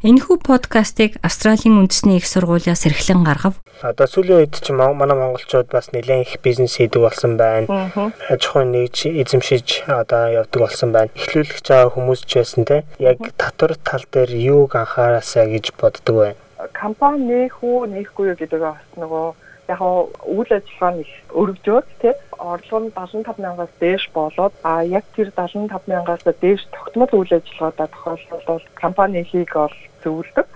[0.00, 3.60] Энэхүү подкастыг Австралийн үндэсний их сургуулиас эрхлэн гаргав.
[3.84, 7.68] Одоо сүүлийн үед ч манай монголчууд бас нэлээд их бизнес хийдэг болсон байна.
[8.32, 11.12] Аж ахуйн нэгж эзэмшиж одоо явдаг болсон байна.
[11.12, 12.88] Эхлүүлэх байгаа хүмүүс ч байсан те.
[12.96, 16.28] Яг татвар тал дээр юуг анхаараасаа гэж боддог вэ?
[16.72, 19.36] Компани нээх үү, нээхгүй юу гэдэг бас нөгөө
[19.68, 25.28] яг үйл ажиллагаа нь өргөжөөд тий орлого нь 75 мянгаас дээш болоод а яг тэр
[25.30, 30.46] 75 мянгаас дээш тогтмол үйл ажиллагаатай тохиолдолд компани хийх ол зөвлөдөг.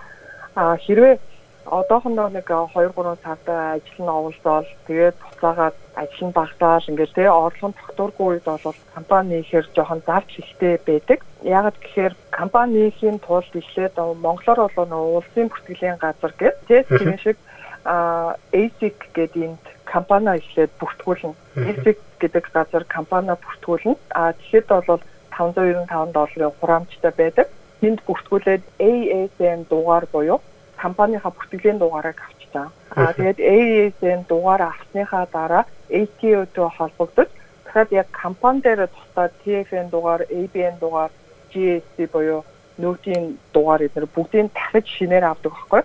[0.55, 1.19] А хэрвээ
[1.65, 7.27] одоохондоо нэг 2 3 цагт ажил нь оволцоол тэгээд буцаагаад ажил нь багтаал ингээл тий
[7.27, 11.19] орлого нь тогтворгүй үед бол компани ихэр жоохон зарч ихтэй байдаг.
[11.41, 17.37] Яагаад гэхээр компанийн тулд эхлээд Монголоор бол нөө улсын бүртгэлийн газар гэж тий тийм шиг
[17.85, 21.33] а ASIC гэдэг энд компани эхлээд бүртгүүлнэ.
[21.69, 23.97] ASIC гэдэг газар компани бүртгүүлнэ.
[24.13, 25.01] А тэгэхэд бол
[25.33, 27.47] 595 долларын хураамжтай байдаг
[27.85, 30.41] тэнд бүртгүүлээд ASN дугаар буюу
[30.81, 32.73] компанийнхаа бүртгэлийн дугаарыг авчсан.
[32.97, 37.29] Аа тэгээд ASN дугаар авсныхаа дараа ATO-тэй холбогдож
[37.65, 41.11] дахиад яг компани дээр тусдаа TFN дугаар, ABN дугаар,
[41.53, 42.41] GSC буюу
[42.81, 45.81] нөөтийн дугаар эдгээр бүгдийг дахиж шинээр авдаг байхгүй.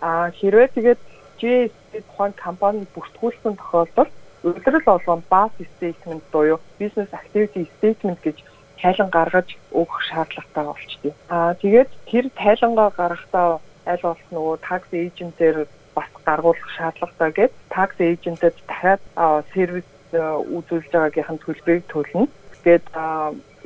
[0.00, 1.00] Аа хэрвээ тэгээд
[1.42, 4.14] GSC тухайн компани бүртгүүлсэн тохиолдолд
[4.46, 8.36] удирдал болгон base statement буюу business activity statement гэж
[8.82, 11.12] тайлан гаргаж өгөх шаардлагатай болчтой.
[11.28, 17.96] Аа тэгээд тэр тайлангаа гаргахдаа аль болох нөгөө такс эйжентээр бас гаргуулах шаардлагатай гэж такс
[17.98, 19.00] эйжентэд дахиад
[19.52, 22.26] сервис үзүүлж байгаагийнх нь төлбөрийг төлнө.
[22.62, 22.86] Тэгээд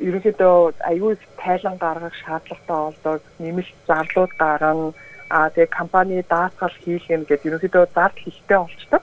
[0.07, 0.57] ерөнхийдөө
[0.91, 4.93] аюул тайлан гаргах шаардлагатай болдог нэмэлт зарлууд гарна
[5.29, 9.01] а тэгээ компани даатгал хийх юм гэдэг ерөнхийдөө зардал ихтэй болчтой.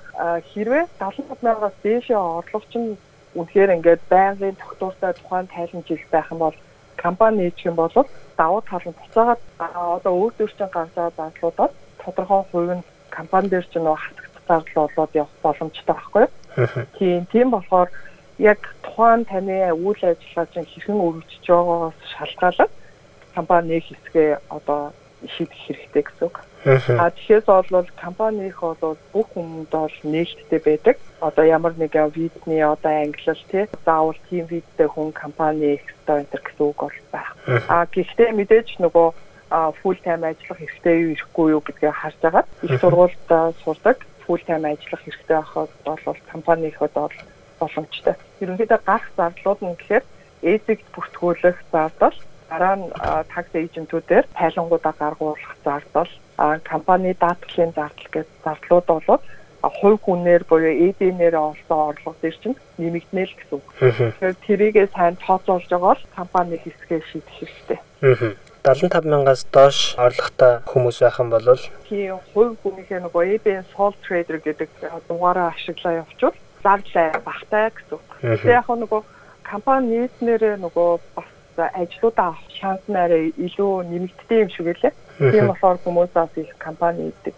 [0.50, 2.96] Хэрвээ 70 мянгаас дээшээ орлогч нь
[3.34, 6.56] үнэхээр ингээд байнгын тогтвортой тухайн тайланжил байх юм бол
[6.96, 7.92] компани нээж юм бол
[8.36, 11.72] давуу тал нь буцаагаад одоо өөртөө чинь гаргаж зарлуудад
[12.02, 16.26] тодорхой хувь нь компани дээр чинь нөө хасагдах зардал болоод явах боломжтой байхгүй?
[16.98, 17.88] Тийм тийм болохоор
[18.38, 22.72] яг тухайн таны үйл ажиллагаа чинь хэрхэн өргөжж байгаагаас шалтгаалаад
[23.34, 24.92] компани нэг хэсгээ одоо
[25.28, 26.36] шийдэх хэрэгтэй гэсэн үг.
[26.64, 30.96] А тэгэхээр бол компанийх бол бүх хүмүүд бол нээлттэй байдаг.
[31.20, 36.62] Одоо ямар нэг визний одоо англил тий заавал тийм визтэй хүн компани ихтэй энэ гэсэн
[36.62, 37.34] үг бол байх.
[37.66, 39.08] А гэхдээ мэдээж нөгөө
[39.82, 42.44] full time ажиллах хэрэгтэй юу ирэхгүй юу гэдгийг харж байгаа.
[42.62, 43.28] Их сургуульд
[43.64, 47.12] сурдаг full time ажиллах хэрэгтэй байхад бол компанийхд бол
[47.58, 48.14] боломжтой.
[48.40, 50.04] Ерөнхийдөө гарах зардлууд нь гэхээр
[50.42, 52.16] эзэгт бүртгүүлэх зардал
[52.50, 52.86] дараа нь
[53.32, 56.10] такс эйжентүүдээр тайлангуудаа гаргуулах зардал
[56.64, 59.22] компани даатгалын зардал гэж зардлууд болоод
[59.62, 63.66] хувь хүнээр буюу эднээр олсон орлого дээр чинь нэмэгдэнэ л гэсэн үг.
[63.78, 67.78] Тэгэхээр тэрийгээ сайн тооцоолж байгаа бол компани хэсгээ шийдэх хэрэгтэй.
[68.62, 71.46] 75 мянгаас доош орлоготой хүмүүс байх юм бол
[71.86, 74.70] тийм хувь хүнийхээ нөгөө EBN Sole Trader гэдэг
[75.06, 78.06] дугаараа ашиглаа явуучвал зардал багтай гэсэн үг.
[78.22, 79.02] Тэгээ яг нөгөө
[79.46, 81.26] компани нийтнэрээ нөгөө бас
[81.56, 84.92] ажлуудаа авах шанс арай илүү нэмэгддэг юм шиг лээ.
[85.18, 87.34] Тийм болохоор хүмүүс бас их компани идэг.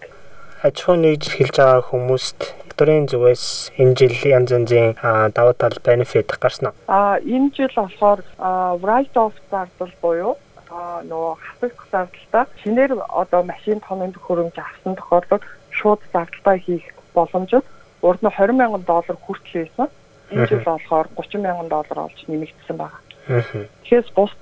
[0.62, 2.40] Аж ахуй нэгж эхэлж байгаа хүмүүст
[2.74, 4.96] докторийн зүгээс энэ жил янз янзын
[5.36, 6.74] давуу тал бенефит гарсан уу?
[6.88, 8.20] А энэ жил болохоор
[8.82, 10.34] write off зардал буюу
[10.74, 17.64] нөгөө хасах зардалтай шинээр одоо машин тооны төхөөрөмж авсан тохиолдолд шууд зардалтай хийх боломжит
[18.02, 19.88] урд нь 20 сая доллар хүртэл байсан.
[20.34, 22.98] Энэ жил болохоор 30 сая доллар олж нэмэгдсэн байна.
[23.26, 24.32] Тэгэхээр бус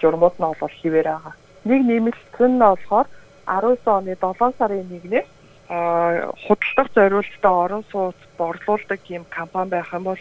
[0.00, 1.34] журмууд нь бол хിവэр байгаа.
[1.64, 3.06] Нэг нэмэлт нь болохоор
[3.46, 5.28] 19 оны 7 сарын 1-ээс
[5.68, 10.18] худалдах зориулалтаа орон сууц борлуулдаг юм компани байх юм бол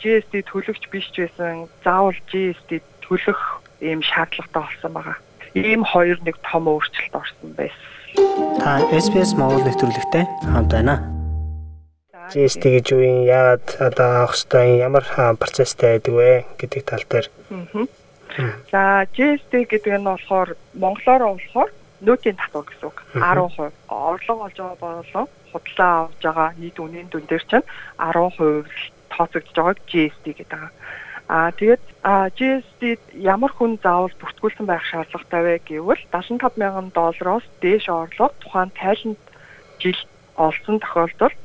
[0.00, 5.16] GST төлөгч биш байсан заавал GST төлөх ийм шаардлагатай болсон байгаа.
[5.54, 7.86] Ийм хоёр нэг том өөрчлөлт орсон байсан.
[8.58, 11.13] Та SPS Монгол нэвтрүүлэгтэй хамт байна.
[12.34, 13.18] GST гэж юу юм?
[13.30, 15.06] Яагаад одоо авах хэвээр ямар
[15.38, 17.26] процесстэй байдаг вэ гэдэг тал дээр.
[18.74, 21.70] За GST гэдэг нь болохоор монголоор болохоор
[22.02, 22.98] нөөтийн татвар гэсэн үг.
[23.14, 23.70] 10%.
[23.86, 27.66] Орлого олж байгаа болон худлаа авж байгаа нийт үнийн дүн дээр чинь
[28.02, 28.66] 10%
[29.14, 30.58] тооцогдож байгааг GST гэдэг.
[31.30, 31.82] Аа тэгээд
[32.34, 32.82] GST
[33.14, 39.22] ямар хүн заавал бүртгүүлсэн байх шаардлагатай вэ гэвэл 75 сая доллароос дээш орлого тухайн тайланд
[39.78, 39.96] жил
[40.34, 41.38] олсон тохиолдолд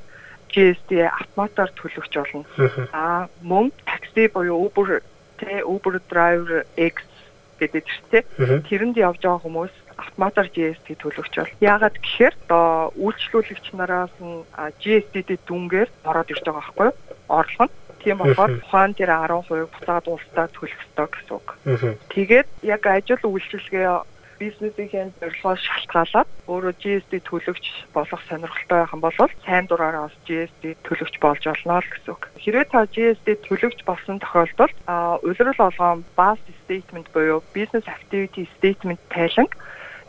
[0.54, 2.46] GST автоматар төлөгч болно.
[2.94, 5.02] Аа мөн такси буюу Uber
[5.40, 7.06] тэ Uber driver X
[7.60, 11.54] гэдэг чинь тэрэнд явж байгаа хүмүүс автоматар GST төлөгч бол.
[11.60, 14.44] Яагаад гэхээр одоо үйлчлүүлэгч нараас нь
[14.82, 16.96] GST-д дүнгээр ороод ирж байгаа байхгүй юу?
[17.28, 21.48] Орлого нь Тийм болохоор тухайн тэр 10% буцаад улсдаа төлөх ёстой гэсэн үг.
[22.16, 23.88] Тэгээд яг ажил үйлчилгээ
[24.40, 30.80] бизнесийн зорилгоос шалтгаалаад өөрөө GSD төлөгч болох сонирхолтой байх юм бол сайн дураараа бас GSD
[30.88, 32.24] төлөгч болж болно л гэсэн үг.
[32.40, 34.76] Хэрвээ та GSD төлөгч болсон тохиолдолд
[35.28, 39.52] улирал олгоон base statement буюу business activity statement тайланг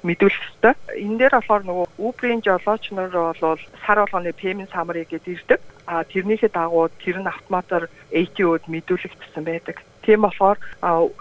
[0.03, 0.75] мэдүүлэх ёстой.
[0.97, 5.61] Энэ дээр болохоор нөгөө Uber-ийн жолооч нар бол сар болгоны payment summary гэдэг ирдэг.
[5.87, 9.77] А тэрнийхээ дагуу тэр нь автоматар ATO-д мэдүүлэгдсэн байдаг.
[10.03, 10.59] Тийм болохоор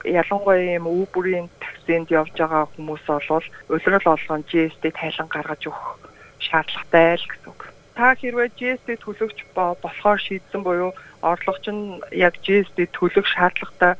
[0.06, 1.50] ялангуяа юм Uber-ийн
[1.90, 5.98] таксинд явж байгаа хүмүүс бол улирал олгон GST тайлан гаргаж өгөх
[6.38, 7.62] шаардлагатай л гэсэн үг.
[7.98, 10.94] Та хэрвээ GST төлөгч болохоор шийдсэн буюу
[11.26, 13.98] орлогч нь яг GST төлөх шаардлагатай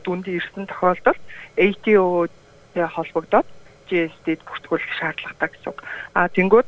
[0.00, 1.20] дүнд ирсэн тохиолдолд
[1.60, 2.28] ATO
[2.72, 3.48] холбогдоод
[3.86, 5.80] GSD-д бүртгүүлэх шаардлагатай гэсэн үг.
[6.18, 6.66] А тэнгууд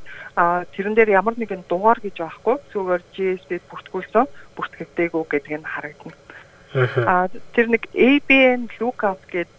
[0.71, 6.15] тэрэн дээр ямар нэгэн дугаар гэж байхгүй зүгээр GSD-д бүртгүүлсэн бүртгэгдээгүй гэдгийг харагдана.
[7.11, 7.27] А
[7.57, 9.51] тэр нэг ABN lookup гэд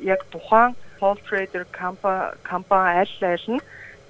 [0.00, 1.64] яг тухайн Paul Trader
[2.42, 3.62] компани аль аль нь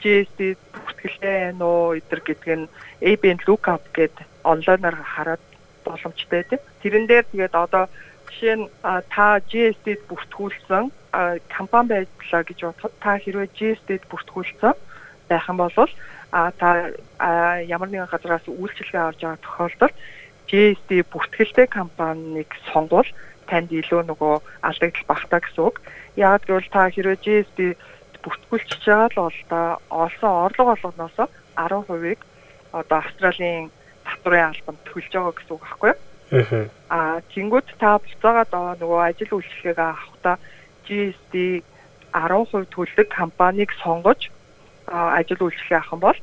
[0.03, 2.71] GSD бүртгэлтэй нөө эдэр гэдг нь
[3.03, 4.15] ABN lookup гэд
[4.47, 5.43] онлайнаар хараад
[5.85, 6.63] боломжтой тийм.
[6.83, 7.85] Тэрэн дээр тэгээд одоо
[8.31, 8.67] жишээ нь
[9.11, 10.85] та GSD-д бүртгүүлсэн
[11.51, 14.75] компани байдлаа гэж бодоход та хэрвээ GSD-д бүртгүүлсэн
[15.29, 15.73] байх юм бол
[16.31, 16.93] а та
[17.65, 19.95] ямар нэгэн газраас үйлчилгээ авч байгаа тохиолдолд
[20.49, 23.09] GSD бүртгэлтэй компанийг сонгуул
[23.49, 25.77] танд илүү нөгөө алдагдал багтаа гэсэн үг.
[26.17, 27.59] Яг гэвэл та хэрвээ GSD
[28.23, 31.17] бүртгүүлчихэж байгаа л бол та олсон орлого болгоноос
[31.57, 32.21] 10%-ийг
[32.73, 33.71] одоо Австралийн
[34.05, 35.99] татварын албанд төлж байгаа гэсэн үг байхгүй юу?
[36.93, 40.37] Аа тэнгууд та буцаагаад нөгөө ажил үйлчлэгээ авахдаа
[40.85, 41.65] GSD
[42.13, 44.29] 10% төлдөг компанийг сонгож
[44.89, 46.19] ажил үйлчлэгээ авах юм бол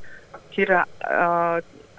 [0.54, 0.70] тэр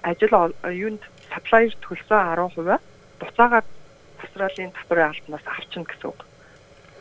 [0.04, 0.34] ажил
[0.64, 2.80] юунд supplier төлсөн 10%
[3.20, 3.68] буцаагаад
[4.18, 6.20] Австралийн татварын албанаас авчна гэсэн үг.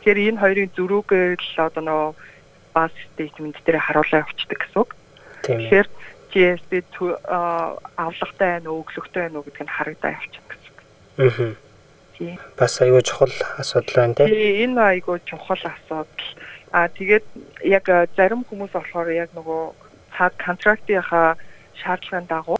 [0.05, 2.13] Тэгэхээр энэ хоёрын зөрүүгээр л одоо нөгөө
[2.77, 4.91] бас statement дээр харуулаа явчихдаг гэсэн үг.
[5.49, 5.89] Тэгэхээр
[6.31, 6.73] GSD
[7.97, 10.81] авлагатай байна уу, өглөгтэй байна уу гэдг нь харагдаа явчихна гэсэн үг.
[11.17, 11.65] Аа
[12.19, 12.39] тий.
[12.57, 14.65] Бас айгүй чухал асуудал байна тий.
[14.65, 16.29] Энэ айгүй чухал асуудал.
[16.73, 17.27] Аа тэгээд
[17.65, 17.85] яг
[18.17, 19.63] зарим хүмүүс болохоор яг нөгөө
[20.17, 21.37] цаад контрактынхаа
[21.81, 22.56] шаардлагын дагуу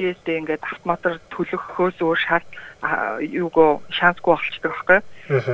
[0.00, 2.48] BSD ингээд автоматар төлөхөөс өөр шаард
[3.20, 5.00] юуго шансгүй болчихдог байхгүй.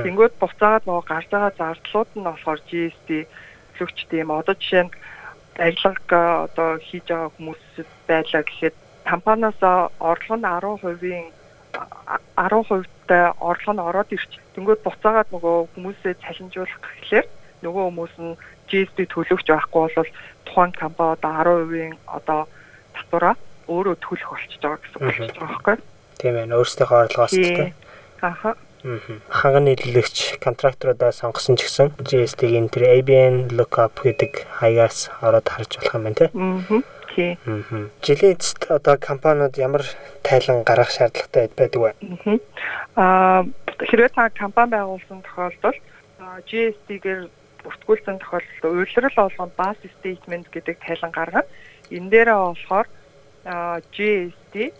[0.07, 3.09] Тэнгүүд буцаагаад нөгөө гарч байгаа зардлууд нь болохоор GSD
[3.75, 4.95] төлөгч тийм одоо жишээ нь
[5.59, 7.61] барилга одоо хийж байгаа хүмүүс
[8.07, 9.59] байлаа гэхэд компаниас
[9.99, 11.27] орлого нь 10%-ийн
[12.39, 14.31] 10%-тай орлого нь ороод ирч.
[14.55, 17.27] Тэнгүүд буцаагаад нөгөө хүмүүсээ цалинжуулах гэхлээр
[17.67, 18.39] нөгөө хүмүүс нь
[18.71, 20.11] GSD төлөвч байхгүй бол
[20.47, 21.31] тухайн компани одоо
[21.67, 22.41] 10%-ийн одоо
[22.95, 23.35] татвараа
[23.67, 25.77] өөрөө төлөх болчихж байгаа гэсэн үг болчихж байгаа байхгүй.
[26.17, 27.73] Тийм ээ, өөрсдийнхөө орлогоос тийм.
[28.21, 28.55] Аха.
[29.29, 35.95] Ханган нийлүүлэгч контракторудаа сонгосон ч гэсэн GSD-ийн тэр ABN lookup гэдэг хаягаас ороод харж болох
[35.97, 36.31] юм байна тийм.
[36.31, 37.37] Аа тий.
[38.05, 39.83] Жилийн эцэст одоо компаниуд ямар
[40.21, 41.91] тайлан гаргах шаардлагатай байдаг вэ?
[42.95, 43.43] Аа
[43.81, 45.81] хэрвээ та компани байгуулсан тохиолдолд
[46.45, 47.21] GST-гээр
[47.65, 51.49] бүртгүүлсэн тохиолдолд уйлрал болгон base statement гэдэг тайлан гаргана.
[51.89, 52.87] Энэ дээрээ болохоор
[53.95, 54.73] GST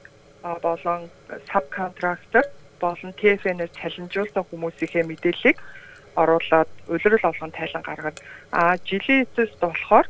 [0.61, 1.09] болон
[1.47, 2.45] subcontractor
[2.79, 5.57] болон TFN-ээр цалинжуулсан хүмүүсийнхээ мэдээллийг
[6.17, 8.19] оруулаад уйлрал болгон тайлан гаргана.
[8.51, 10.07] А жилийн эцэст болохоор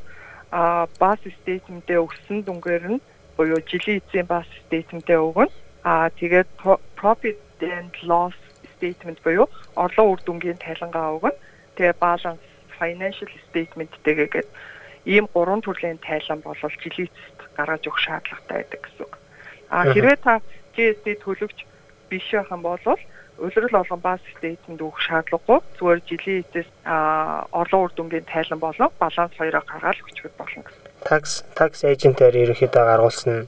[0.52, 3.04] а бас statement-ээ өгсөн дүнгээр нь
[3.38, 5.52] буюу жилийн эзэн бас statement-ээ өгнө.
[5.84, 6.48] А тэгээд
[6.96, 8.36] profit and loss
[8.76, 11.36] statement буюу орлого үр дүнгийн тайлангаа өгнө.
[11.76, 12.48] Тэгээ balance
[12.80, 14.48] financial statement тэгээд
[15.08, 17.10] ийм гурван төрлийн тайлан болол жилийн
[17.56, 19.14] гаргаж өгөх шаардлагатай байдаг гэсэн үг.
[19.72, 20.34] А хэрвээ та
[20.76, 21.58] GST төлөвч
[22.12, 22.80] биш байх юм бол
[23.38, 26.70] улирал болгон баз стейтмент өгөх шаардлагагүй зүгээр жилийн эцэс
[27.54, 30.84] орлого үр дүнгийн тайлан болон баланс хоёроо гаргаад өчгөд болно гэсэн.
[31.06, 33.48] Такс такс эйжентээр ерөнхийдөө гаргуулсан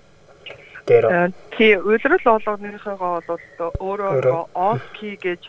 [0.85, 1.33] дээр.
[1.57, 3.41] Тий, улирал болгоныхоо бол
[3.81, 5.41] өөрөө OSKI гэж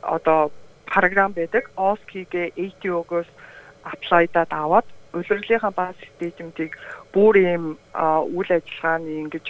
[0.00, 0.50] одоо
[0.88, 1.70] програм байдаг.
[1.76, 3.28] OSKI-гээ ATO-гоос
[3.92, 6.72] apply-даад аваад улирлынхаа баз стейтментийг
[7.14, 7.64] бүр ийм
[7.94, 9.46] үйл ажиллагааны ингэж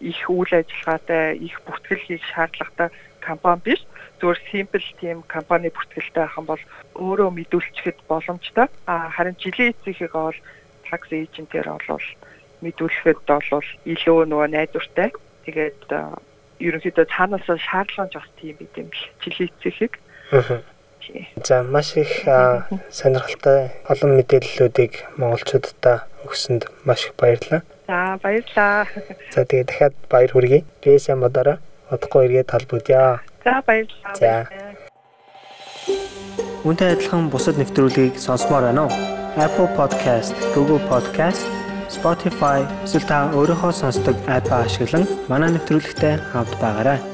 [0.00, 2.88] их үйл ажиллагаатай их бүртгэл хийх шаардлагатай
[3.20, 3.80] компани биш
[4.20, 6.62] зүгээр simple team компани бүртгэлтэй юм бол
[6.94, 8.68] өөрөө мэдүүлчихэд боломжтой.
[8.86, 10.38] А харин жилийн эцгийнхээ бол
[10.88, 12.06] tax agent-ээр бол
[12.64, 15.10] мэдүүлэхэд бол илүү нөгөө найдвартай.
[15.44, 15.80] Тэгээд
[16.62, 19.50] ерөнхийдөө цаанаас шаардлага нь бас тийм юм л жилийн
[21.04, 21.28] эцгийг.
[21.44, 22.24] За маш их
[22.90, 27.62] сонирхолтой олон мэдээллүүдийг монголчуудад өгсөнд маш их баярлалаа.
[27.86, 28.86] За баярлалаа.
[29.30, 30.64] За тэгээ дахиад баяр хүргэе.
[30.80, 31.58] BSM модороо
[31.90, 33.20] удахгүй эргээд талбуудъя.
[33.44, 34.14] За баярлалаа.
[34.16, 34.48] За.
[36.64, 38.92] Үүнтэй адилхан бусад нэвтрүүлгийг сонсомоор байна уу?
[39.36, 41.44] Apple Podcast, Google Podcast,
[41.92, 47.13] Spotify эсвэл та өөрийнхөө сонсдог апп ашиглан манай нэвтрүүлэгтэй хавд байгаарай.